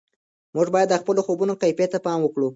موږ 0.55 0.67
باید 0.73 0.89
د 0.91 0.95
خپلو 1.01 1.21
خوړو 1.25 1.59
کیفیت 1.63 1.89
ته 1.93 1.99
پام 2.05 2.19
وکړو. 2.21 2.49